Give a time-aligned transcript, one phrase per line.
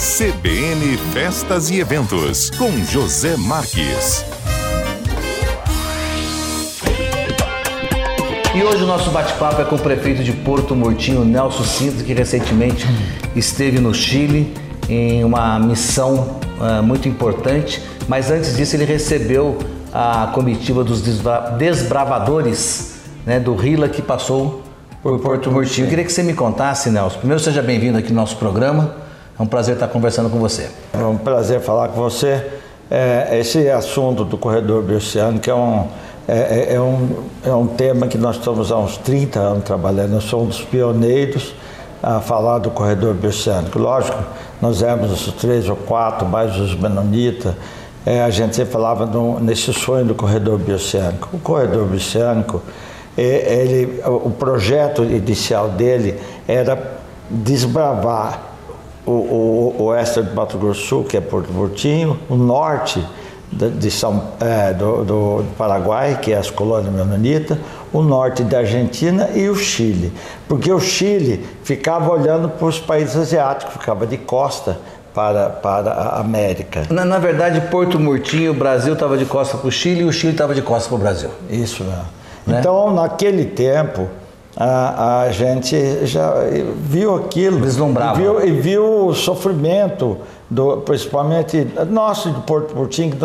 [0.00, 4.24] CBN Festas e Eventos, com José Marques.
[8.54, 12.14] E hoje o nosso bate-papo é com o prefeito de Porto Murtinho, Nelson Cinto, que
[12.14, 12.86] recentemente
[13.36, 14.54] esteve no Chile
[14.88, 19.58] em uma missão uh, muito importante, mas antes disso ele recebeu
[19.92, 21.02] a comitiva dos
[21.58, 24.62] desbravadores né, do Rila que passou
[25.02, 25.84] por Porto Murtinho.
[25.84, 27.18] Eu queria que você me contasse, Nelson.
[27.18, 29.09] Primeiro, seja bem-vindo aqui no nosso programa.
[29.40, 30.68] É um prazer estar conversando com você.
[30.92, 32.44] É um prazer falar com você.
[32.90, 35.86] É, esse assunto do corredor bioceânico é um,
[36.28, 37.08] é, é, é, um,
[37.46, 40.10] é um tema que nós estamos há uns 30 anos trabalhando.
[40.10, 41.54] Nós somos dos pioneiros
[42.02, 43.78] a falar do corredor bioceânico.
[43.78, 44.22] Lógico,
[44.60, 47.54] nós éramos os três ou quatro, mais os menonitas.
[48.04, 51.30] É, a gente sempre falava no, nesse sonho do corredor bioceânico.
[51.32, 52.60] O corredor bioceânico,
[53.16, 53.22] é,
[53.62, 57.00] ele, o projeto inicial dele era
[57.30, 58.49] desbravar
[59.06, 63.04] o, o, o oeste do Mato Grosso Sul, que é Porto Murtinho, o norte
[63.52, 67.58] de São, é, do, do, Paraguai, que é as colônias menonitas,
[67.92, 70.12] o norte da Argentina e o Chile.
[70.46, 74.78] Porque o Chile ficava olhando para os países asiáticos, ficava de costa
[75.12, 76.84] para, para a América.
[76.90, 80.12] Na, na verdade, Porto Murtinho, o Brasil estava de costa para o Chile e o
[80.12, 81.30] Chile estava de costa para o Brasil.
[81.48, 82.04] Isso mesmo.
[82.46, 82.60] Né?
[82.60, 84.08] Então, naquele tempo,
[84.56, 86.34] a, a gente já
[86.76, 87.60] viu aquilo.
[87.60, 88.18] Vislumbrava.
[88.18, 93.16] E viu, e viu o sofrimento, do, principalmente nosso de Porto Murtinho.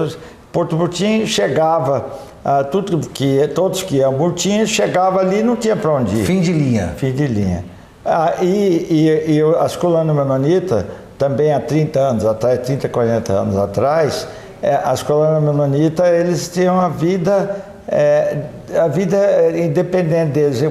[0.52, 2.06] Porto Murtinho chegava,
[2.44, 6.26] a, tudo que, todos que iam Murtinho, chegava ali e não tinha para onde ir.
[6.26, 6.94] Fim de linha.
[6.96, 7.66] Fim de linha.
[8.06, 10.86] Ah, e, e, e as colunas menonitas,
[11.18, 14.28] também há 30 anos atrás, 30, 40 anos atrás,
[14.62, 18.38] é, as colunas menonitas, eles tinham uma vida é,
[18.78, 19.18] a vida
[19.58, 20.62] independente deles,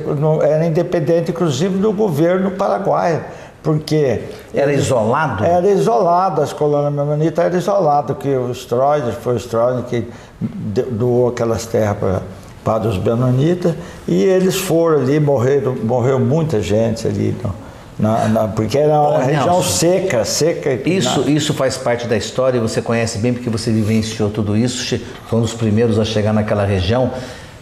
[0.43, 3.21] era independente inclusive do governo paraguaio,
[3.63, 4.23] porque...
[4.53, 5.45] Era isolado?
[5.45, 10.09] Era isolado, as colônias menonitas eram isoladas, que o Stroeder, foi o Stroeder que
[10.41, 12.23] doou aquelas terras para
[12.65, 13.75] para os menonitas,
[14.09, 17.55] e eles foram ali, morreram, morreu muita gente ali, no,
[17.99, 20.73] na, na, porque era uma região Nelson, seca, seca.
[20.89, 21.31] Isso, na...
[21.31, 25.43] isso faz parte da história, você conhece bem porque você vivenciou tudo isso, foi um
[25.43, 27.13] dos primeiros a chegar naquela região.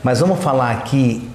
[0.03, 1.29] Mas vamos falar aqui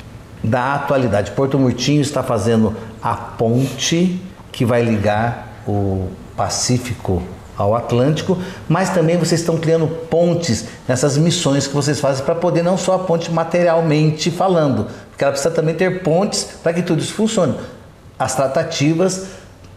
[0.44, 1.32] da atualidade.
[1.32, 4.20] Porto Murtinho está fazendo a ponte
[4.52, 7.22] que vai ligar o Pacífico
[7.56, 8.38] ao Atlântico,
[8.68, 12.96] mas também vocês estão criando pontes nessas missões que vocês fazem para poder não só
[12.96, 17.56] a ponte materialmente falando, porque ela precisa também ter pontes para que tudo isso funcione
[18.18, 19.28] as tratativas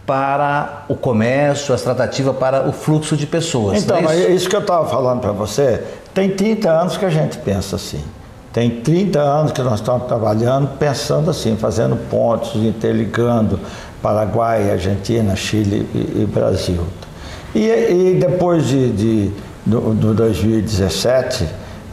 [0.05, 3.83] para o comércio, as tratativas para o fluxo de pessoas.
[3.83, 4.31] Então, é isso?
[4.31, 8.03] isso que eu estava falando para você, tem 30 anos que a gente pensa assim.
[8.51, 13.57] Tem 30 anos que nós estamos trabalhando pensando assim, fazendo pontos, interligando
[14.01, 16.81] Paraguai, Argentina, Chile e, e Brasil.
[17.55, 19.31] E, e, depois de, de
[19.65, 21.47] do, do 2017,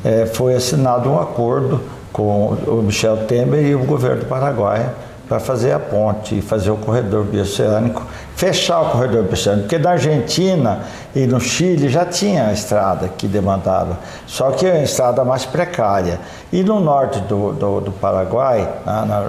[0.04, 1.80] é, foi assinado um acordo
[2.12, 4.90] com o Michel Temer e o governo do Paraguai
[5.28, 9.90] para fazer a ponte e fazer o corredor bioceânico, fechar o corredor bioceânico, porque na
[9.90, 10.80] Argentina
[11.14, 15.44] e no Chile já tinha a estrada que demandava, só que é a estrada mais
[15.44, 16.18] precária.
[16.50, 18.66] E no norte do, do, do Paraguai,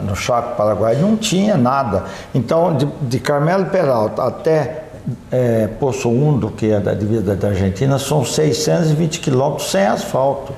[0.04, 2.06] no Chaco Paraguai, não tinha nada.
[2.34, 4.84] Então, de, de Carmelo Peralta até
[5.32, 10.54] é, Poço Undo, que é da divisa da Argentina, são 620 quilômetros sem asfalto.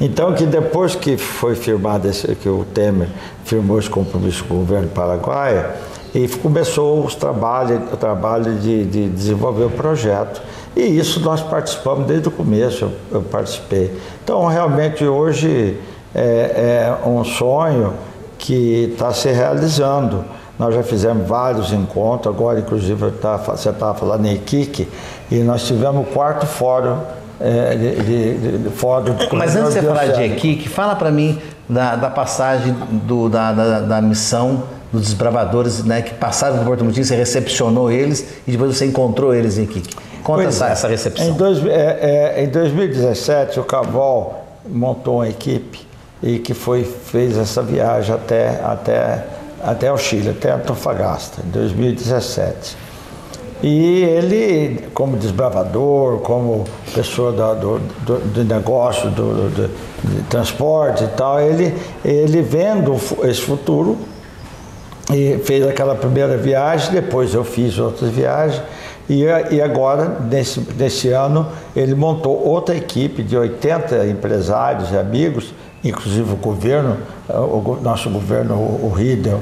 [0.00, 3.08] Então, que depois que foi firmado, esse, que o Temer
[3.44, 5.66] firmou esse compromisso com o governo paraguaio,
[6.14, 10.42] e começou os trabalhos, o trabalho de, de desenvolver o projeto.
[10.74, 13.94] E isso nós participamos desde o começo, eu, eu participei.
[14.24, 15.78] Então, realmente, hoje
[16.14, 17.92] é, é um sonho
[18.38, 20.24] que está se realizando.
[20.58, 24.88] Nós já fizemos vários encontros, agora, inclusive, tá, você estava falando em Iquique,
[25.30, 26.98] e nós tivemos o quarto fórum
[27.40, 31.10] é, de, de, de, fora do Mas antes de você falar de Equique, fala para
[31.10, 36.66] mim da, da passagem do, da, da, da, missão dos desbravadores né, que passaram por
[36.66, 39.96] Porto Murtinho, você recepcionou eles e depois você encontrou eles em Equique.
[40.22, 40.72] Conta essa, é.
[40.72, 41.26] essa recepção.
[41.26, 45.86] Em, dois, é, é, em 2017, o Cavol montou uma equipe
[46.22, 49.24] e que foi, fez essa viagem até, até,
[49.64, 52.76] até o Chile, até Antofagasta, em 2017.
[53.62, 56.64] E ele, como desbravador, como
[56.94, 59.70] pessoa do, do, do, do negócio, do, do,
[60.02, 61.74] de transporte e tal, ele,
[62.04, 63.98] ele vendo esse futuro
[65.12, 68.62] e fez aquela primeira viagem, depois eu fiz outras viagens
[69.10, 75.52] e, e agora, nesse, nesse ano, ele montou outra equipe de 80 empresários e amigos,
[75.82, 76.96] inclusive o governo,
[77.28, 79.40] o nosso governo, o Riedel,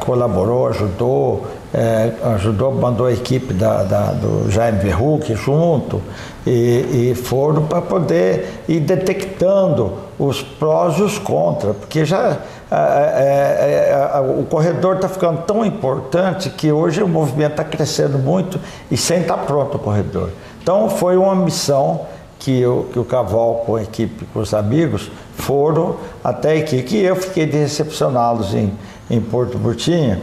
[0.00, 6.00] colaborou, ajudou, é, ajudou, mandou a equipe da, da do Jaime Verruc junto
[6.46, 12.38] e, e foram para poder ir detectando os prós e os contras, porque já
[12.70, 18.58] é, é, o corredor está ficando tão importante que hoje o movimento está crescendo muito
[18.90, 20.30] e sem estar tá pronto o corredor.
[20.62, 22.06] Então foi uma missão
[22.38, 26.98] que, eu, que o Caval com a equipe, com os amigos, foram até aqui, que
[26.98, 28.72] eu fiquei de recepcioná-los em,
[29.10, 30.20] em Porto Burtinha.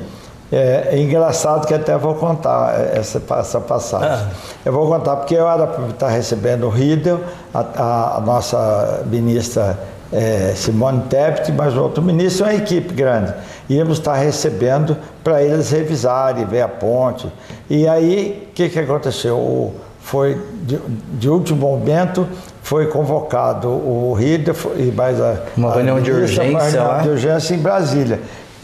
[0.52, 4.10] É, é, engraçado que até vou contar essa, essa passagem.
[4.10, 4.30] Ah.
[4.64, 7.20] Eu vou contar porque eu era para estar recebendo o Riedel,
[7.54, 9.78] a, a, nossa ministra
[10.14, 13.34] é, Simone Tebet, mas o outro ministro é uma equipe grande.
[13.68, 17.28] Íamos estar recebendo para eles revisarem, ver a ponte.
[17.68, 19.38] E aí, o que, que aconteceu?
[19.38, 20.80] O, foi de,
[21.14, 22.28] de, último momento
[22.62, 27.58] foi convocado o Rida e mais a uma reunião de urgência uma de urgência em
[27.58, 28.20] Brasília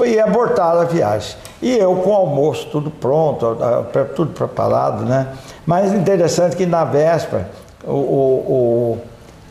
[0.05, 3.57] e abortaram a viagem e eu com o almoço tudo pronto
[4.15, 5.27] tudo preparado né
[5.65, 7.49] mas interessante que na véspera
[7.83, 8.97] o, o,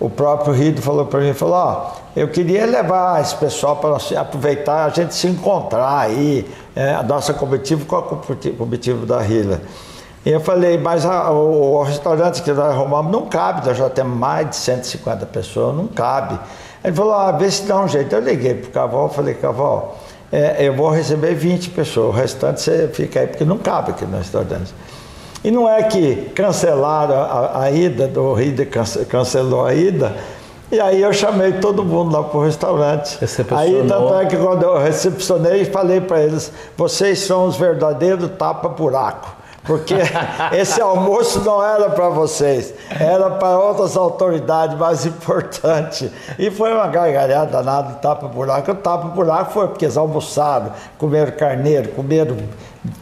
[0.00, 4.85] o, próprio Rida falou para mim falou ó eu queria levar esse pessoal para aproveitar
[4.85, 8.02] a gente se encontrar aí é, a nossa comitiva com a
[8.56, 9.61] comitiva da Rila
[10.25, 13.88] e eu falei, mas a, o, o, restaurante que nós arrumamos não cabe, nós já
[13.88, 16.38] temos mais de 150 pessoas, não cabe.
[16.85, 18.14] Ele falou, ah, vê se dá um jeito.
[18.14, 19.99] Eu liguei para o Caval, falei, Caval,
[20.32, 24.05] é, eu vou receber 20 pessoas, o restante você fica aí, porque não cabe aqui
[24.05, 24.73] no restaurante.
[25.43, 28.67] E não é que cancelaram a, a ida, do Rida
[29.09, 30.15] cancelou a ida,
[30.71, 33.19] e aí eu chamei todo mundo lá para o restaurante.
[33.59, 39.40] Aí tanto é que quando eu recepcionei, falei para eles, vocês são os verdadeiros tapa-buraco
[39.65, 39.95] porque
[40.53, 46.11] esse almoço não era para vocês, era para outras autoridades mais importantes.
[46.39, 48.71] E foi uma gargalhada danada, tapa-buraco.
[48.71, 52.37] O tapa-buraco foi porque eles almoçaram, comeram carneiro, comeram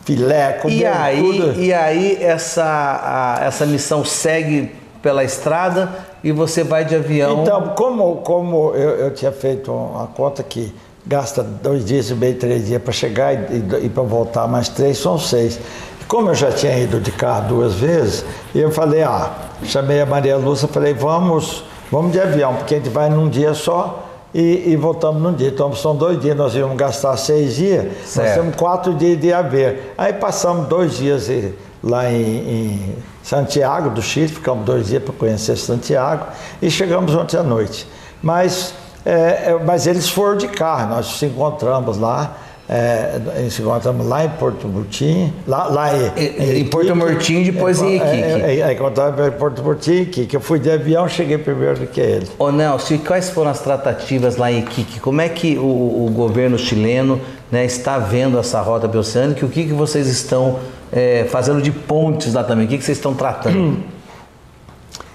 [0.04, 1.60] filé, comeram e aí, tudo.
[1.60, 5.90] E aí essa, a, essa missão segue pela estrada
[6.24, 7.42] e você vai de avião.
[7.42, 10.74] Então, como, como eu, eu tinha feito uma conta que
[11.06, 14.68] gasta dois dias e meio, três dias para chegar e, e, e para voltar mais
[14.68, 15.58] três, são seis.
[16.08, 18.24] Como eu já tinha ido de carro duas vezes,
[18.54, 19.30] eu falei, ah,
[19.64, 21.62] chamei a Maria Lúcia, falei, vamos,
[21.92, 25.48] vamos de avião, porque a gente vai num dia só e, e voltamos num dia.
[25.48, 28.26] Então são dois dias, nós íamos gastar seis dias, certo.
[28.26, 29.92] nós temos quatro dias de haver.
[29.98, 31.28] Aí passamos dois dias
[31.84, 36.24] lá em, em Santiago do Chile, ficamos dois dias para conhecer Santiago
[36.62, 37.86] e chegamos ontem à noite.
[38.22, 38.72] Mas,
[39.04, 42.34] é, é, mas eles foram de carro, nós nos encontramos lá
[42.68, 43.18] é,
[43.48, 47.86] se encontramos lá em Porto Murtinho, lá, lá em, em, em Porto Murtinho, depois é,
[47.86, 48.12] em Iquique.
[48.12, 50.36] É, é, encontramos em Porto Murtinho, Iquique.
[50.36, 52.28] Eu fui de avião, cheguei primeiro do que ele.
[52.38, 55.00] Ô Nelson, e quais foram as tratativas lá em Iquique?
[55.00, 57.18] Como é que o, o governo chileno
[57.50, 59.46] né, está vendo essa rota bioceânica?
[59.46, 60.58] O que, que vocês estão
[60.92, 62.66] é, fazendo de pontes lá também?
[62.66, 63.78] O que, que vocês estão tratando?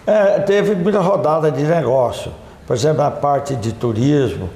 [0.05, 2.31] É, teve muita rodada de negócio.
[2.65, 4.49] Por exemplo, a parte de turismo,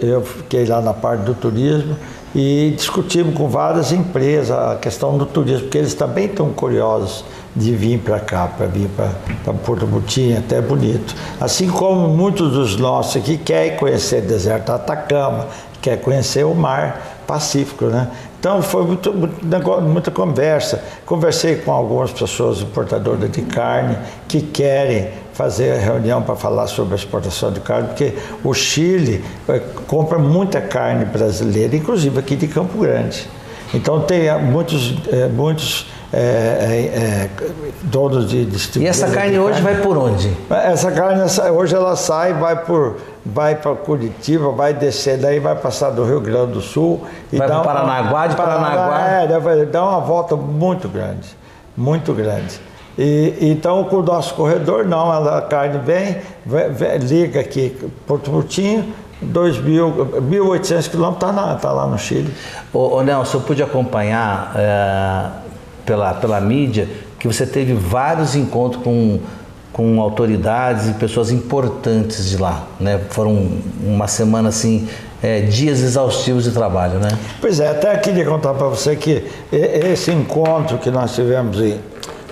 [0.00, 1.96] eu fiquei lá na parte do turismo
[2.34, 7.24] e discutimos com várias empresas a questão do turismo, porque eles também estão curiosos
[7.54, 11.14] de vir para cá, para vir para Porto Mutinha, até bonito.
[11.40, 15.46] Assim como muitos dos nossos aqui querem conhecer o deserto Atacama,
[15.80, 18.10] quer conhecer o mar Pacífico, né?
[18.38, 20.82] Então foi muito, muito, muita conversa.
[21.06, 23.96] Conversei com algumas pessoas importadoras de carne
[24.28, 29.60] que querem fazer reunião para falar sobre a exportação de carne, porque o Chile é,
[29.86, 33.28] compra muita carne brasileira, inclusive aqui de Campo Grande.
[33.74, 37.30] Então tem eh, muitos, é, muitos é, é,
[37.82, 38.82] donos de distribuição.
[38.82, 39.76] E essa carne hoje carne.
[39.76, 40.32] vai por onde?
[40.48, 45.90] Essa carne hoje ela sai, vai por vai para Curitiba, vai descer daí, vai passar
[45.90, 49.00] do Rio Grande do Sul e vai para Paranaguá, de Paranaguá.
[49.08, 51.26] É, dar uma volta muito grande,
[51.76, 52.60] muito grande.
[52.98, 58.30] E, então, com o nosso corredor, não, a carne vem, vem, vem liga aqui, Porto
[58.30, 62.32] Murtinho, 1.800 quilômetros, está tá lá no Chile.
[62.72, 65.30] Ô, ô Nelson, eu pude acompanhar é,
[65.84, 69.18] pela, pela mídia que você teve vários encontros com,
[69.72, 73.00] com autoridades e pessoas importantes de lá, né?
[73.10, 73.48] Foram
[73.82, 74.86] uma semana assim,
[75.22, 77.08] é, dias exaustivos de trabalho, né?
[77.40, 81.80] Pois é, até queria contar para você que esse encontro que nós tivemos em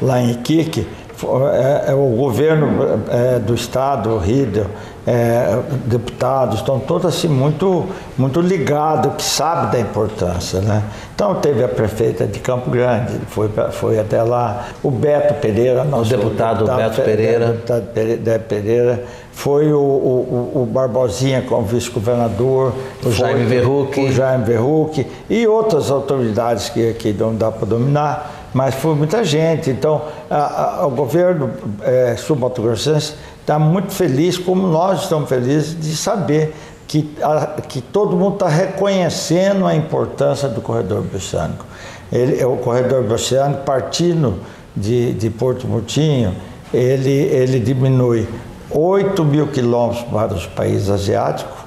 [0.02, 0.86] lá em Iquique,
[1.24, 4.66] é, é, o governo é, do estado, o Rio
[5.06, 7.86] é, deputados, estão todos assim muito,
[8.18, 10.60] muito ligados, que sabem da importância.
[10.60, 10.82] Né?
[11.14, 16.12] Então teve a prefeita de Campo Grande, foi, foi até lá, o Beto Pereira, nosso
[16.12, 17.46] o deputado, deputado Beto Pereira.
[17.46, 17.84] Deputado
[18.20, 22.72] Beto Pereira, foi o, o, o Barbosinha como vice-governador,
[23.04, 23.98] o Jaime Verruc.
[24.00, 29.24] O Jaime Verruc e outras autoridades que, que não dá para dominar mas foi muita
[29.24, 29.70] gente.
[29.70, 31.50] Então, a, a, o governo
[31.82, 36.54] é, sul-mato-grossense está muito feliz, como nós estamos felizes, de saber
[36.86, 41.64] que, a, que todo mundo está reconhecendo a importância do corredor bioceânico.
[42.12, 44.40] Ele, o corredor bioceânico, partindo
[44.76, 46.34] de, de Porto Murtinho,
[46.72, 48.28] ele, ele diminui
[48.70, 51.61] 8 mil quilômetros para os países asiáticos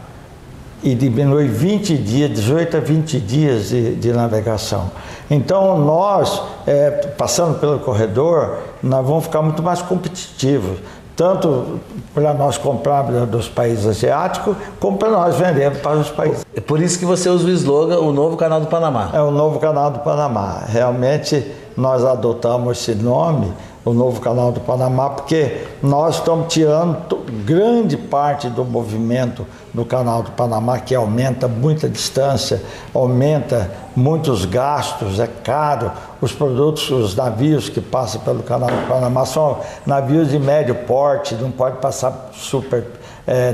[0.85, 4.91] e diminui 20 dias, 18 a 20 dias de, de navegação.
[5.31, 10.77] Então, nós, é, passando pelo corredor, nós vamos ficar muito mais competitivos,
[11.15, 11.79] tanto
[12.13, 16.45] para nós comprarmos dos países asiáticos, como para nós vendermos para os países.
[16.55, 19.09] É por isso que você usa o slogan O Novo Canal do Panamá.
[19.11, 20.65] É o Novo Canal do Panamá.
[20.67, 23.51] Realmente, nós adotamos esse nome
[23.85, 30.23] o novo canal do Panamá, porque nós estamos tirando grande parte do movimento do canal
[30.23, 35.91] do Panamá, que aumenta muita distância, aumenta muitos gastos, é caro.
[36.19, 41.35] Os produtos, os navios que passam pelo canal do Panamá são navios de médio porte,
[41.35, 42.87] não pode passar super,
[43.27, 43.53] é,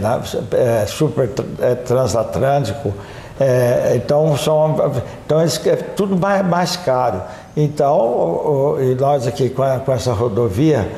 [0.53, 2.93] é, super é, transatlântico.
[3.39, 4.75] É, então, são,
[5.25, 7.21] então é tudo mais, mais caro.
[7.55, 10.89] Então, e nós aqui com, essa rodovia,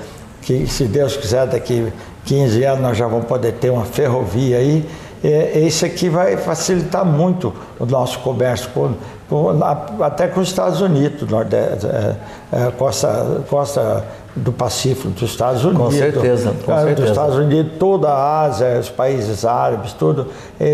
[0.42, 1.92] que se Deus quiser, daqui
[2.26, 4.88] 15 anos nós já vamos poder ter uma ferrovia aí,
[5.24, 8.94] é, isso aqui vai facilitar muito o nosso comércio, com,
[9.30, 9.64] com,
[10.04, 12.16] até com os Estados Unidos, Nordeste, é,
[12.52, 14.04] é, costa, costa
[14.36, 15.86] do Pacífico dos Estados Unidos.
[15.86, 16.96] Com certeza, com certeza.
[16.96, 20.28] Dos Estados Unidos, toda a Ásia, os países árabes, tudo,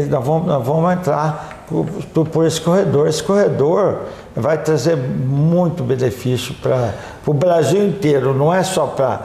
[0.10, 3.08] nós vamos, nós vamos entrar por, por, esse corredor.
[3.08, 4.00] Esse corredor
[4.40, 6.94] vai trazer muito benefício para
[7.26, 9.22] o Brasil inteiro, não é só para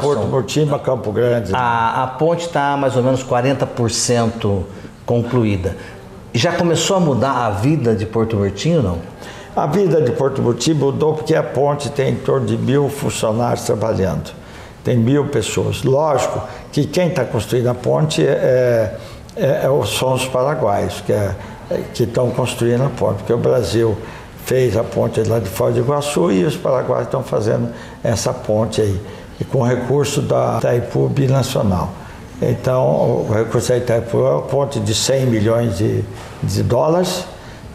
[0.00, 1.52] Porto Murtinho, Campo Grande.
[1.54, 4.62] A, a ponte está mais ou menos 40%
[5.04, 5.76] concluída.
[6.32, 8.98] Já começou a mudar a vida de Porto Murtinho, não?
[9.56, 13.64] A vida de Porto Murtinho mudou porque a ponte tem em torno de mil funcionários
[13.64, 14.30] trabalhando.
[14.84, 15.82] Tem mil pessoas.
[15.82, 16.40] Lógico
[16.70, 18.96] que quem está construindo a ponte é,
[19.36, 21.34] é, é, são os paraguaios, que é
[21.94, 23.96] que estão construindo a ponte, porque o Brasil
[24.50, 27.68] fez a ponte lá de Foz do Iguaçu e os paraguaios estão fazendo
[28.02, 29.00] essa ponte aí,
[29.40, 31.92] e com recurso da Itaipu Binacional.
[32.42, 36.02] Então, o recurso da Itaipu é uma ponte de 100 milhões de,
[36.42, 37.24] de dólares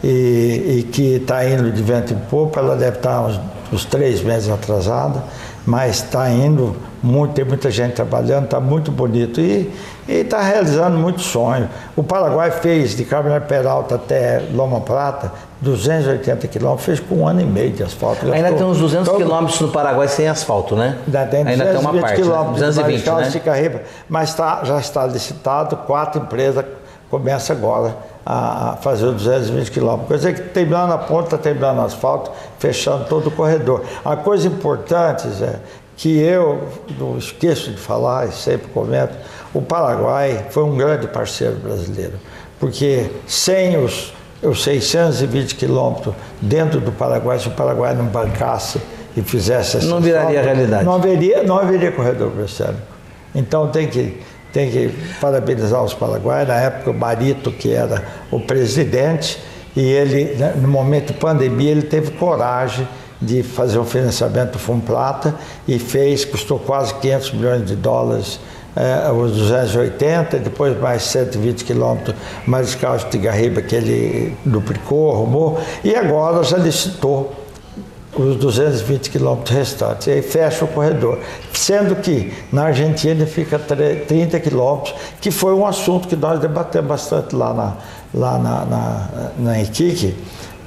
[0.03, 3.39] e, e que está indo de vento em popa, ela deve estar uns,
[3.71, 5.23] uns três meses atrasada,
[5.65, 9.71] mas está indo muito, tem muita gente trabalhando, está muito bonito e
[10.07, 11.69] está realizando muito sonho.
[11.95, 15.31] O Paraguai fez de Carmen Peralta até Loma Prata
[15.61, 18.31] 280 quilômetros, fez com um ano e meio de asfalto.
[18.31, 19.17] Ainda tem uns 200 todo...
[19.17, 20.97] quilômetros no Paraguai sem asfalto, né?
[21.05, 22.67] Ainda tem, Ainda tem uma parte, quilômetros né?
[22.67, 23.09] 220,
[23.45, 23.69] né?
[23.69, 26.65] de mas tá, já está licitado, quatro empresas
[27.09, 27.95] começam agora
[28.25, 30.21] a fazer os 220 quilômetros.
[30.21, 33.83] Dizer que terminando a ponta, terminando o asfalto, fechando todo o corredor.
[34.03, 35.59] A coisa importante, Zé,
[35.97, 36.67] que eu
[36.99, 39.15] não esqueço de falar e sempre comento,
[39.53, 42.13] o Paraguai foi um grande parceiro brasileiro,
[42.59, 48.79] porque sem os, os 620 quilômetros dentro do Paraguai, se o Paraguai não bancasse
[49.15, 50.83] e fizesse essa Não viraria realidade.
[50.83, 52.77] Não haveria, não haveria corredor brasileiro.
[53.33, 54.21] Então tem que,
[54.51, 56.47] tem que parabenizar os paraguaios.
[56.47, 59.39] Na época, o Barito, que era o presidente,
[59.75, 62.87] e ele, né, no momento de pandemia, ele teve coragem
[63.25, 65.35] de fazer um financiamento do Fundo Plata
[65.67, 68.39] e fez, custou quase 500 milhões de dólares
[68.75, 72.15] é, os 280, depois mais 120 quilômetros
[72.45, 77.33] mais Carlos de Garriba, que ele duplicou, arrumou, e agora já licitou
[78.13, 81.19] os 220 quilômetros restantes, e aí fecha o corredor.
[81.53, 87.33] Sendo que na Argentina fica 30 quilômetros, que foi um assunto que nós debatemos bastante
[87.33, 87.73] lá na,
[88.13, 89.57] lá na, na, na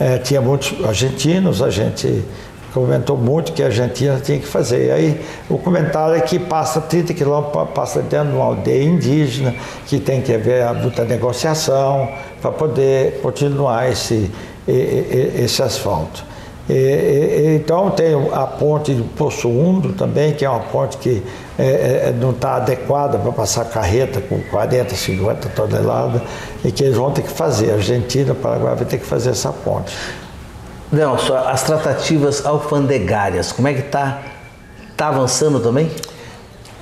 [0.01, 2.25] é, tinha muitos argentinos, a gente
[2.73, 4.87] comentou muito que a Argentina tinha que fazer.
[4.87, 9.55] E aí o comentário é que passa 30 quilômetros, passa dentro de uma aldeia indígena,
[9.87, 12.09] que tem que haver a muita negociação
[12.41, 14.31] para poder continuar esse,
[14.67, 16.25] esse asfalto.
[16.69, 21.23] E, então tem a ponte do Poço Undo também, que é uma ponte que
[21.59, 26.21] é, é, não está adequada para passar carreta com 40, 50 toneladas
[26.63, 27.71] e que eles vão ter que fazer.
[27.71, 29.97] A Argentina, o Paraguai vai ter que fazer essa ponte.
[30.91, 34.23] Nelson, as tratativas alfandegárias, como é que está?
[34.91, 35.91] Está avançando também?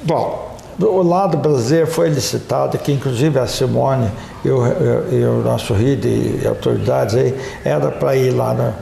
[0.02, 4.10] Bom, do lado brasileiro foi licitado, que inclusive a Simone
[4.44, 4.62] e o,
[5.10, 7.34] e o nosso RID e autoridades aí,
[7.64, 8.74] era para ir lá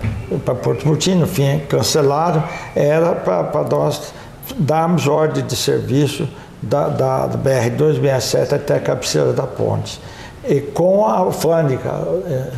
[0.45, 2.43] para Porto Murtinho, no fim cancelaram,
[2.75, 4.13] era para nós
[4.57, 6.29] darmos ordem de serviço
[6.61, 10.01] da, da, da BR-267 até a cabeceira da ponte.
[10.47, 11.91] E com a alfândega.
[12.27, 12.51] É,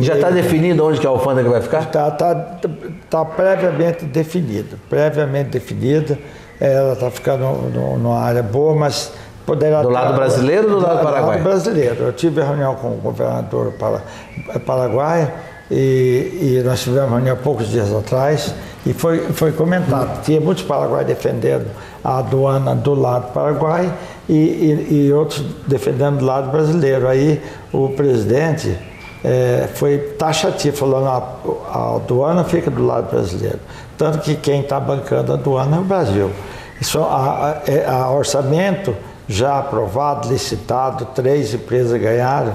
[0.00, 1.82] Já está definido onde que a alfândega vai ficar?
[1.82, 2.34] Está tá,
[3.08, 6.18] tá previamente definido, previamente definida.
[6.60, 9.12] Ela está ficando numa área boa, mas
[9.46, 9.82] poderá...
[9.82, 11.22] Do lado brasileiro ou do lado paraguaio?
[11.22, 12.04] Do lado brasileiro.
[12.04, 14.02] Eu tive reunião com o governador para,
[14.60, 15.30] paraguaio
[15.70, 18.52] e, e nós tivemos reunião há poucos dias atrás
[18.84, 20.22] e foi, foi comentado.
[20.22, 21.66] Tinha muitos paraguaios defendendo
[22.02, 23.92] a aduana do lado paraguai
[24.28, 27.06] e, e, e outros defendendo do lado brasileiro.
[27.06, 27.40] Aí
[27.72, 28.76] o presidente
[29.24, 33.58] é, foi taxativo, falando a, aduana fica do lado brasileiro.
[33.96, 36.30] Tanto que quem está bancando a aduana é o Brasil.
[36.80, 38.94] Isso, a, a, é, a orçamento
[39.28, 42.54] já aprovado, licitado, três empresas ganharam,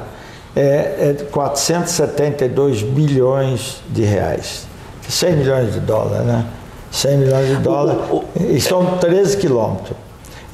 [0.55, 4.65] é, é 472 milhões de reais.
[5.07, 6.45] 100 milhões de dólares, né?
[6.91, 8.01] 100 milhões de dólares
[8.35, 9.97] e são 13 quilômetros.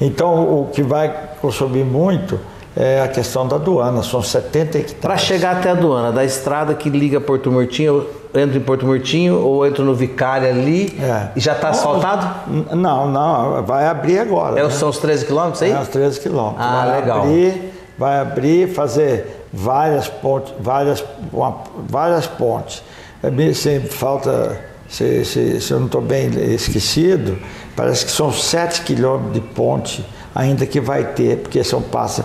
[0.00, 2.40] Então, o que vai consumir muito
[2.76, 5.00] é a questão da aduana, são 70 hectares.
[5.00, 8.86] Para chegar até a aduana, da estrada que liga Porto Murtinho, eu entro em Porto
[8.86, 11.30] Murtinho ou entro no Vicário ali é.
[11.34, 12.50] e já está asfaltado?
[12.76, 14.58] Não, não, vai abrir agora.
[14.58, 14.70] É, né?
[14.70, 15.72] São os 13 quilômetros aí?
[15.72, 16.64] É, os 13 quilômetros.
[16.64, 17.20] Ah, vai legal.
[17.22, 21.56] Abrir, vai abrir, fazer várias pontes, várias, uma,
[21.88, 22.84] várias pontes.
[23.22, 24.58] É, sempre falta
[24.88, 27.36] se, se, se eu não estou bem esquecido,
[27.74, 32.24] parece que são 7 quilômetros de ponte ainda que vai ter, porque são passa,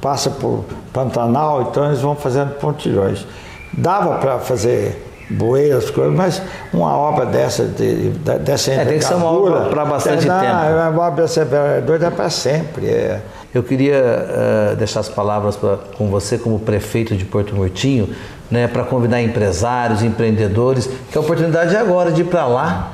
[0.00, 3.26] passa por Pantanal, então eles vão fazendo pontilhões.
[3.72, 8.10] Dava para fazer bueiras, coisas, mas uma obra dessa, de,
[8.40, 10.52] dessa é, tem que ser uma obra para bastante não, tempo.
[10.52, 11.44] É uma obra dessa
[11.84, 12.86] doida é para sempre.
[12.86, 13.20] É.
[13.54, 13.96] Eu queria
[14.72, 18.14] uh, deixar as palavras pra, com você como prefeito de Porto Murtinho,
[18.50, 22.92] né, para convidar empresários, empreendedores, que a oportunidade é agora de ir para lá,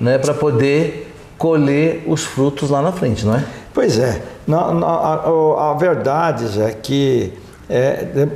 [0.00, 3.44] né, para poder colher os frutos lá na frente, não é?
[3.72, 4.20] Pois é.
[4.50, 7.32] Na, na, a, a, verdade é que
[7.68, 8.26] é,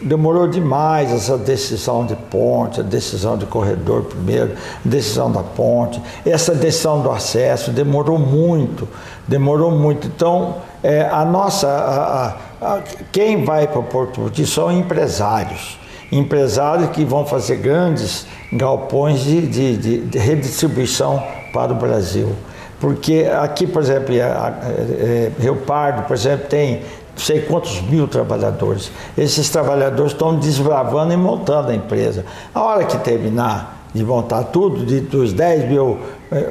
[0.00, 4.54] demorou demais essa decisão de ponte, a decisão de corredor primeiro,
[4.84, 8.88] decisão da ponte, essa decisão do acesso demorou muito,
[9.26, 10.06] demorou muito.
[10.06, 17.04] Então, é, a nossa, a, a, quem vai para Porto Murti são empresários empresários que
[17.04, 21.20] vão fazer grandes galpões de, de, de redistribuição
[21.52, 22.32] para o Brasil.
[22.80, 26.82] Porque aqui, por exemplo, a, é, Rio Pardo, por exemplo, tem
[27.16, 28.92] sei quantos mil trabalhadores.
[29.16, 32.24] Esses trabalhadores estão desbravando e montando a empresa.
[32.54, 35.98] A hora que terminar de montar tudo, de, dos 10 mil
[36.30, 36.44] eh,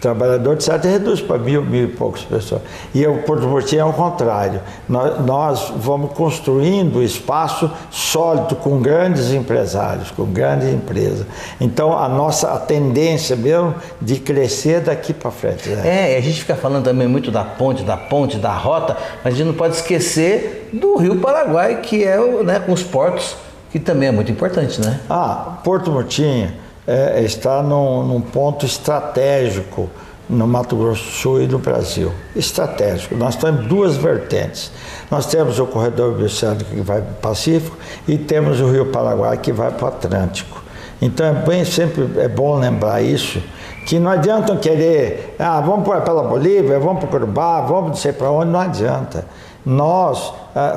[0.00, 2.62] trabalhadores, certo, reduz para mil, mil e poucas pessoas.
[2.94, 4.60] E o Porto Murtinho é o contrário.
[4.88, 11.26] Nós, nós, vamos construindo espaço sólido com grandes empresários, com grandes empresas.
[11.60, 15.68] Então, a nossa a tendência mesmo de crescer daqui para frente.
[15.68, 16.14] Né?
[16.14, 19.36] É, a gente fica falando também muito da ponte, da ponte, da rota, mas a
[19.36, 23.36] gente não pode esquecer do Rio Paraguai, que é né, com os portos,
[23.70, 25.00] que também é muito importante, né?
[25.08, 26.50] Ah, Porto Murtinho
[26.88, 29.90] é, está num, num, ponto estratégico
[30.26, 32.10] no Mato Grosso do Sul e no Brasil.
[32.34, 33.14] Estratégico.
[33.14, 34.72] Nós temos duas vertentes.
[35.10, 37.76] Nós temos o corredor bioceânico que vai para o Pacífico
[38.08, 40.62] e temos o Rio Paraguai que vai para o Atlântico.
[41.00, 43.40] Então é bem, sempre é bom lembrar isso,
[43.86, 48.12] que não adianta querer, ah, vamos pela Bolívia, vamos para o Curubá, vamos não sei
[48.12, 49.26] para onde, não adianta.
[49.64, 50.32] Nós,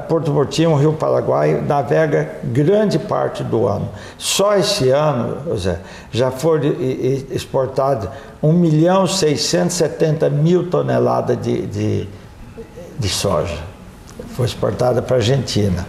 [0.07, 3.89] Porto Murtinho, Rio Paraguai, navega grande parte do ano.
[4.17, 5.79] Só esse ano, José,
[6.11, 6.73] já foram
[7.31, 8.09] exportados
[8.43, 12.09] 1 milhão 670 mil toneladas de, de,
[12.99, 13.57] de soja.
[14.35, 15.85] Foi exportada para a Argentina.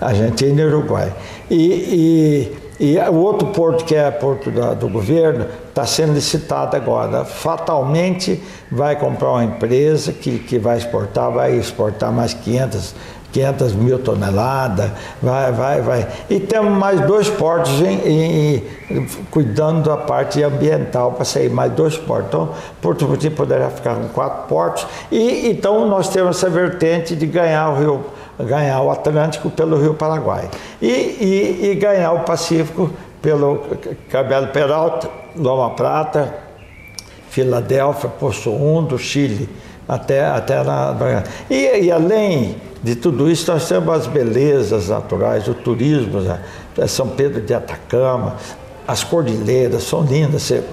[0.00, 1.12] Argentina e Uruguai.
[1.50, 6.76] E, e e o outro porto, que é porto da, do governo, está sendo licitado
[6.76, 7.24] agora.
[7.24, 8.42] Fatalmente
[8.72, 12.94] vai comprar uma empresa que, que vai exportar, vai exportar mais 500,
[13.32, 14.90] 500 mil toneladas,
[15.22, 16.08] vai, vai, vai.
[16.28, 21.96] E temos mais dois portos em, em, cuidando da parte ambiental para sair mais dois
[21.96, 22.28] portos.
[22.28, 24.86] Então, Porto Murtinho poderá ficar com quatro portos.
[25.10, 28.04] E então nós temos essa vertente de ganhar o Rio
[28.38, 30.48] ganhar o Atlântico pelo Rio Paraguai
[30.80, 32.90] e, e, e ganhar o Pacífico
[33.20, 33.62] pelo
[34.08, 36.34] Cabelo Peralta, Loma Prata,
[37.30, 39.48] Filadélfia, Poço Um, do Chile,
[39.88, 40.94] até, até na.
[41.48, 46.40] E, e, além de tudo isso, nós temos as belezas naturais, o turismo, né?
[46.88, 48.36] São Pedro de Atacama,
[48.86, 50.42] as cordilheiras são lindas.
[50.42, 50.64] Você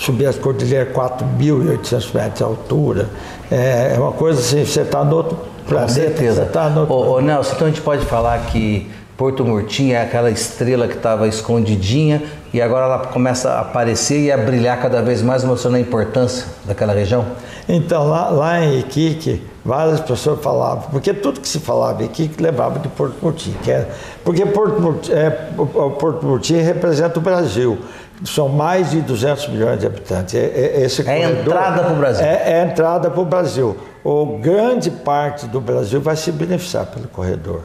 [0.00, 3.08] subir as cordilheiras 4.800 metros de altura.
[3.50, 5.92] É, é uma coisa assim, você está no outro planeta.
[5.92, 6.44] Com certeza.
[6.44, 9.94] Você tá no outro ô, ô, Nelson, então a gente pode falar que Porto Murtinho
[9.94, 12.22] é aquela estrela que estava escondidinha
[12.54, 16.46] e agora ela começa a aparecer e a brilhar cada vez mais, mostrando a importância
[16.64, 17.26] daquela região?
[17.68, 22.42] Então, lá, lá em Iquique, várias pessoas falavam, porque tudo que se falava em Iquique
[22.42, 23.14] levava de Porto.
[23.62, 23.88] Que era,
[24.24, 27.78] porque Porto Murtinho, é, Porto Murtinho representa o Brasil.
[28.24, 30.34] São mais de 200 milhões de habitantes.
[30.34, 32.26] É, é, esse é a entrada para o Brasil.
[32.26, 33.76] É, é a entrada para o Brasil.
[34.04, 37.62] O grande parte do Brasil vai se beneficiar pelo corredor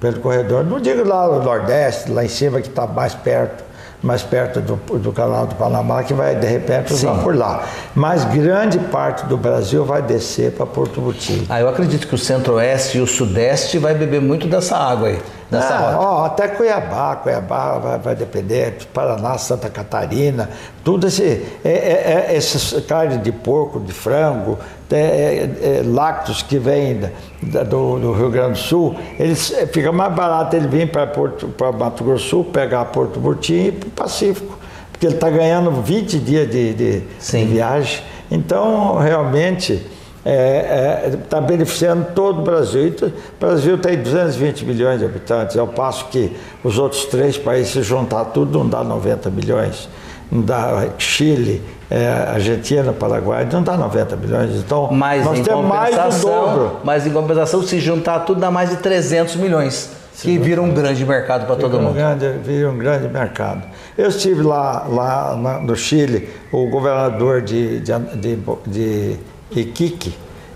[0.00, 0.64] pelo corredor.
[0.64, 3.64] Não digo lá no Nordeste, lá em cima, que está mais perto,
[4.06, 7.22] mais perto do, do canal do Panamá, que vai de repente usar Sim.
[7.22, 7.64] por lá.
[7.94, 11.44] Mas grande parte do Brasil vai descer para Porto Butim.
[11.48, 15.18] Ah, eu acredito que o Centro-Oeste e o Sudeste vai beber muito dessa água aí.
[15.50, 20.50] Nessa ah, ó, até Cuiabá, Cuiabá vai, vai, depender, Paraná, Santa Catarina,
[20.82, 21.22] tudo esse,
[21.64, 24.58] é, é, é, esses carne de porco, de frango,
[24.90, 27.00] é, é, é, lácteos que vêm
[27.40, 32.24] do, do, Rio Grande do Sul, eles fica mais barato ele vir para Mato Grosso
[32.24, 34.58] do Sul, pegar Porto Burtim e ir para o Pacífico,
[34.90, 38.02] porque ele está ganhando 20 dias de, de, de viagem.
[38.30, 39.86] Então, realmente,
[40.26, 42.92] está é, é, tá beneficiando todo o Brasil.
[43.00, 47.82] o Brasil tem 220 milhões de habitantes, ao passo que os outros três países, se
[47.82, 49.88] juntar tudo, não dá 90 milhões.
[50.30, 54.50] Não dá Chile, é, Argentina, Paraguai, não dá 90 milhões.
[54.56, 56.80] Então, mas nós temos mais do dobro.
[56.82, 59.92] Mas em compensação, se juntar tudo, dá mais de 300 milhões.
[60.12, 61.90] Se que vira um grande mercado para todo mundo.
[61.90, 63.62] Um grande, vira um grande mercado.
[63.96, 69.16] Eu estive lá, lá no Chile, o governador de, de, de, de
[69.50, 70.14] Iquique,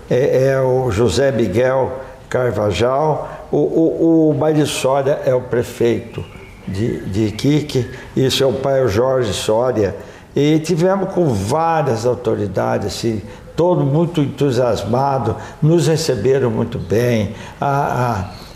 [0.09, 1.99] é, é, o José Miguel
[2.29, 6.23] Carvajal, o, o, o Baile Sória é o prefeito
[6.67, 9.95] de, de Iquique, e seu pai é o Jorge Sória,
[10.35, 13.21] e tivemos com várias autoridades, assim,
[13.55, 17.35] todo muito entusiasmado, nos receberam muito bem.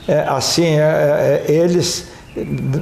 [0.07, 2.07] é, assim, é, é, eles,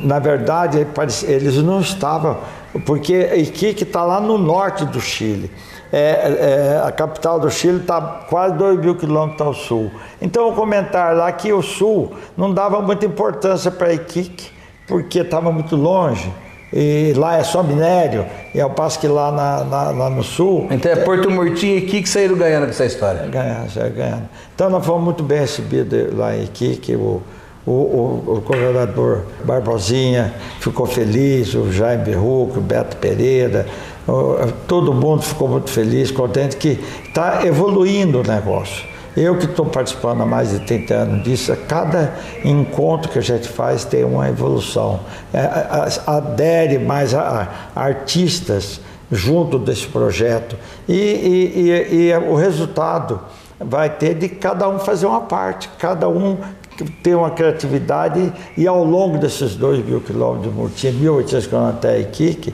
[0.03, 0.85] na verdade,
[1.23, 2.37] eles não estavam,
[2.85, 5.51] porque Iquique está lá no norte do Chile
[5.93, 9.91] é, é, a capital do Chile está quase 2 mil quilômetros ao sul.
[10.19, 14.49] Então, o comentário lá que o sul não dava muita importância para Iquique,
[14.87, 16.33] porque estava muito longe.
[16.75, 20.67] E lá é só minério, e ao passo que lá, na, na, lá no sul.
[20.71, 23.27] Então é Porto Murtinho e Iquique saíram ganhando com essa história.
[23.27, 24.29] Ganhando, saíram ganhando.
[24.55, 26.95] Então nós fomos muito bem recebidos lá em Iquique.
[26.95, 27.21] O,
[27.65, 33.65] o, o, o, governador Barbosinha ficou feliz, o Jaime Berruco, o Beto Pereira,
[34.67, 38.85] todo mundo ficou muito feliz, contente que está evoluindo o negócio.
[39.15, 43.47] Eu que estou participando há mais de 30 anos disso, cada encontro que a gente
[43.47, 45.01] faz tem uma evolução.
[45.31, 45.47] É,
[46.07, 50.57] adere mais a, a artistas junto desse projeto.
[50.89, 53.21] E, e, e, e, o resultado
[53.59, 56.37] vai ter de cada um fazer uma parte, cada um
[57.01, 61.99] ter uma criatividade e ao longo desses 2 mil quilômetros de Murtinha, 1.800 quilômetros até
[61.99, 62.53] Iquique,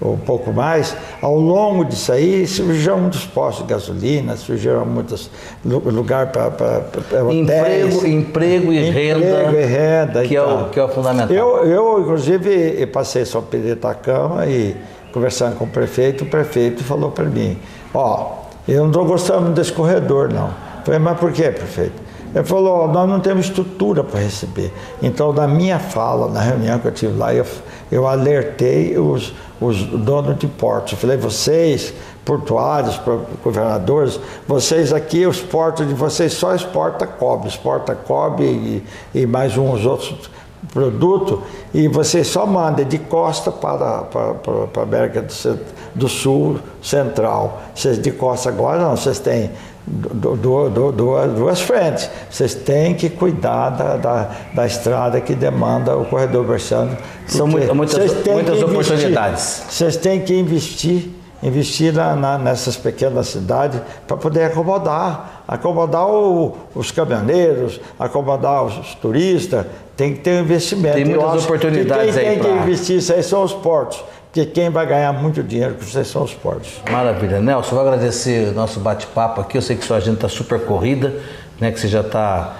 [0.00, 5.30] ou um pouco mais, ao longo disso aí surgiram muitos postos de gasolina, surgiram muitos
[5.62, 10.84] lugares para emprego, emprego e emprego renda, e renda que, e é o, que é
[10.84, 11.36] o fundamental.
[11.36, 14.74] Eu, eu inclusive, passei São Pedro Itacama e
[15.12, 17.58] conversando com o prefeito, o prefeito falou para mim,
[17.92, 20.46] ó, eu não estou gostando desse corredor, não.
[20.46, 22.09] Eu falei, mas por quê, prefeito?
[22.34, 24.72] Ele falou, nós não temos estrutura para receber.
[25.02, 27.44] Então, na minha fala, na reunião que eu tive lá, eu,
[27.90, 30.92] eu alertei os, os donos de portos.
[30.92, 31.92] Eu falei, vocês,
[32.24, 33.00] portuários,
[33.42, 39.56] governadores, vocês aqui, os portos de vocês só exporta cobre, exporta cobre e, e mais
[39.56, 40.30] uns outros
[40.72, 41.40] produtos,
[41.72, 45.58] e vocês só mandam de costa para, para, para, para a América do,
[45.94, 47.60] do Sul Central.
[47.74, 49.50] Vocês de costa agora não, vocês têm
[49.90, 52.08] do, duas frentes.
[52.30, 56.96] Vocês têm que cuidar da, da, da, estrada que demanda o corredor Berçano.
[57.26, 59.64] São muitas, muitas oportunidades.
[59.68, 61.10] Vocês têm que investir,
[61.42, 68.78] investir na, na, nessas pequenas cidades para poder acomodar, acomodar o, os caminhoneiros, acomodar os,
[68.78, 69.66] os, turistas.
[69.96, 70.94] Tem que ter um investimento.
[70.94, 72.34] Tem muitas oportunidades quem aí.
[72.36, 74.02] Quem tem que investir isso aí são os portos.
[74.32, 76.80] Porque quem vai ganhar muito dinheiro com vocês são os portos.
[76.88, 77.40] Maravilha.
[77.40, 79.58] Nelson, vou agradecer o nosso bate-papo aqui.
[79.58, 81.12] Eu sei que sua agenda está super corrida,
[81.58, 81.72] né?
[81.72, 82.56] Que você já está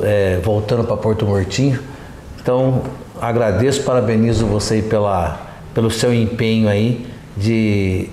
[0.00, 1.78] é, voltando para Porto Mortinho.
[2.40, 2.80] Então,
[3.20, 5.38] agradeço, parabenizo você pela,
[5.74, 7.06] pelo seu empenho aí
[7.36, 8.08] de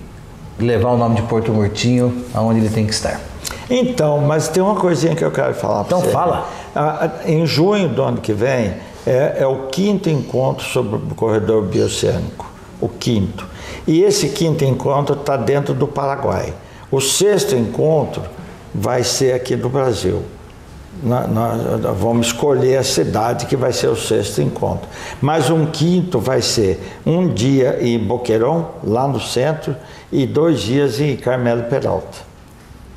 [0.60, 3.22] levar o nome de Porto Mortinho aonde ele tem que estar.
[3.70, 6.12] Então, mas tem uma coisinha que eu quero falar Então você.
[6.12, 6.50] fala.
[6.76, 8.74] Ah, em junho do ano que vem
[9.08, 12.53] é, é o quinto encontro sobre o corredor bioceânico
[12.84, 13.48] o quinto.
[13.88, 16.54] E esse quinto encontro está dentro do Paraguai.
[16.92, 18.22] O sexto encontro
[18.76, 20.22] vai ser aqui no Brasil.
[21.02, 24.88] Nós, vamos escolher a cidade que vai ser o sexto encontro.
[25.22, 29.76] Mas um quinto vai ser um dia em Boqueirão, lá no centro,
[30.12, 32.20] e dois dias em Carmelo Peralta.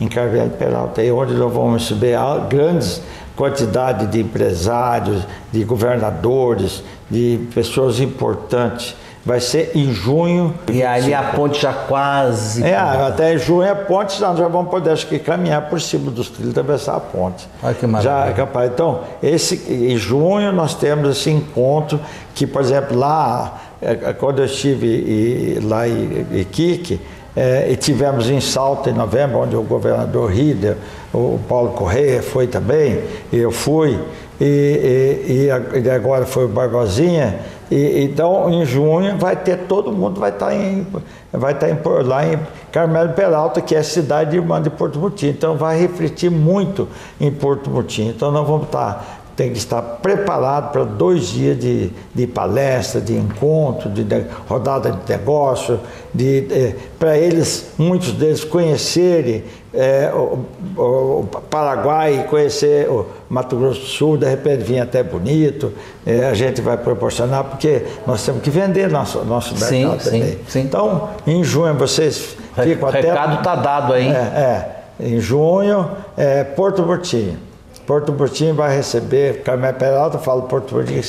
[0.00, 2.18] Em Carmelo Peralta, é onde nós vamos ver
[2.50, 3.00] grandes
[3.34, 5.22] quantidades de empresários,
[5.52, 8.94] de governadores, de pessoas importantes
[9.26, 10.54] vai ser em junho.
[10.72, 12.62] E aí a ponte já quase.
[12.62, 16.30] É, até junho a ponte, nós já vamos poder acho que caminhar por cima dos
[16.30, 17.48] trilhos, atravessar a ponte.
[17.60, 18.26] Olha que maravilha.
[18.28, 18.70] Já, capaz.
[18.70, 21.98] Então, esse, em junho nós temos esse encontro
[22.36, 27.00] que, por exemplo, lá, é, é, quando eu estive lá em Iquique,
[27.34, 30.76] é, e tivemos em Salto em novembro, onde o governador Rieder,
[31.12, 33.98] o Paulo Correia foi também, eu fui,
[34.40, 40.20] e, e, e agora foi o Barbosinha e, então, em junho, vai ter todo mundo,
[40.20, 40.86] vai estar, tá em,
[41.32, 42.38] vai estar tá em, lá em
[42.70, 45.28] Carmelo Peralta, que é a cidade irmã de Porto Mutim.
[45.28, 46.88] Então, vai refletir muito
[47.20, 48.08] em Porto Mutim.
[48.08, 53.00] Então, nós vamos estar tá, tem que estar preparado para dois dias de, de palestra,
[53.00, 55.78] de encontro, de, de rodada de negócio,
[56.14, 60.46] de, eh, para eles, muitos deles conhecerem é, o,
[60.80, 65.72] o, Paraguai, conhecer o Mato Grosso do Sul, de repente vir até bonito,
[66.06, 70.22] é, a gente vai proporcionar, porque nós temos que vender nosso, nosso mercado sim, também.
[70.22, 70.60] Sim, sim.
[70.60, 73.00] Então, em junho vocês ficam até...
[73.00, 74.08] O recado está dado aí.
[74.08, 77.38] É, é, em junho, é, Porto Burtinho.
[77.86, 81.02] Porto Burtinho vai receber, Carmel Peralta fala Porto Burtinho,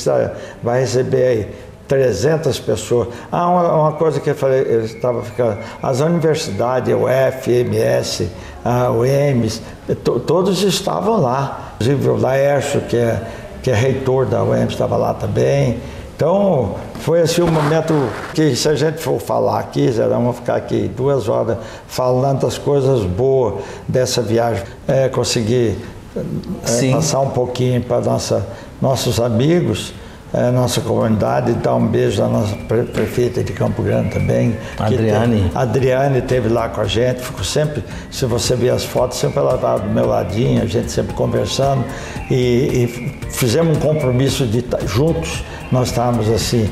[0.62, 1.56] vai receber aí
[1.88, 3.08] 300 pessoas.
[3.32, 8.30] Ah, uma, uma, coisa que eu falei, eu estava ficando, as universidades, o FMS,
[8.64, 9.62] a UEMS,
[10.04, 11.67] to, todos estavam lá.
[11.80, 13.22] Inclusive o Laércio, que é,
[13.62, 15.80] que é reitor da UEMS, estava lá também.
[16.16, 17.94] Então, foi assim um momento
[18.34, 22.58] que, se a gente for falar aqui, já vamos ficar aqui duas horas falando das
[22.58, 24.64] coisas boas dessa viagem.
[24.88, 25.78] É, conseguir
[26.16, 28.48] é, passar um pouquinho para nossa,
[28.82, 29.94] nossos amigos
[30.34, 32.56] é, nossa comunidade, dar um beijo à nossa
[32.94, 34.58] prefeita de Campo Grande também.
[34.78, 35.44] Adriane.
[35.44, 39.40] Teve, Adriane esteve lá com a gente, ficou sempre, se você ver as fotos, sempre
[39.40, 41.84] ela estava do meu ladinho, a gente sempre conversando
[42.30, 46.70] e, e fizemos um compromisso de juntos, nós estávamos assim,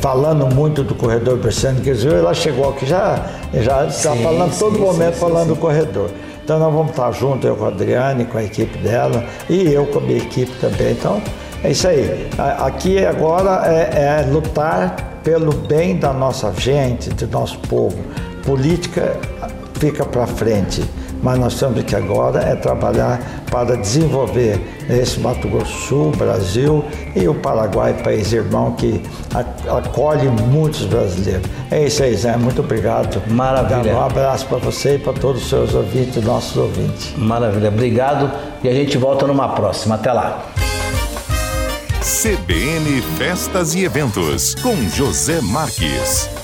[0.00, 4.78] falando muito do corredor Berciano, que ela chegou aqui já já está falando sim, todo
[4.78, 6.10] momento sim, falando sim, do corredor.
[6.44, 9.84] Então nós vamos estar juntos, eu com a Adriane, com a equipe dela e eu
[9.86, 10.92] com a minha equipe também.
[10.92, 11.20] Então
[11.62, 12.28] é isso aí.
[12.38, 17.98] Aqui agora é, é lutar pelo bem da nossa gente, do nosso povo.
[18.44, 19.16] Política
[19.74, 20.82] fica para frente,
[21.22, 27.26] mas nós temos que agora é trabalhar para desenvolver esse Mato Grosso Sul, Brasil e
[27.28, 29.02] o Paraguai, país irmão que
[29.68, 31.48] acolhe muitos brasileiros.
[31.70, 32.36] É isso aí, Zé.
[32.36, 33.22] Muito obrigado.
[33.30, 33.94] Maravilha.
[33.94, 37.12] Um abraço para você e para todos os seus ouvintes, nossos ouvintes.
[37.16, 37.68] Maravilha.
[37.68, 38.30] Obrigado
[38.62, 39.96] e a gente volta numa próxima.
[39.96, 40.57] Até lá.
[42.08, 46.37] CBN Festas e Eventos, com José Marques.